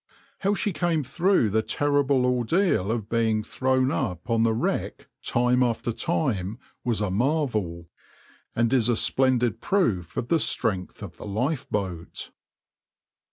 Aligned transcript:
How 0.39 0.55
she 0.55 0.73
came 0.73 1.03
through 1.03 1.51
the 1.51 1.61
terrible 1.61 2.25
ordeal 2.25 2.89
of 2.91 3.07
being 3.07 3.43
thrown 3.43 3.91
up 3.91 4.31
on 4.31 4.41
the 4.41 4.51
wreck 4.51 5.07
time 5.23 5.61
after 5.61 5.91
time 5.91 6.57
was 6.83 7.01
a 7.01 7.11
marvel, 7.11 7.87
and 8.55 8.73
is 8.73 8.89
a 8.89 8.95
splendid 8.97 9.61
proof 9.61 10.17
of 10.17 10.29
the 10.29 10.39
strength 10.39 11.03
of 11.03 11.17
the 11.17 11.27
lifeboat. 11.27 12.31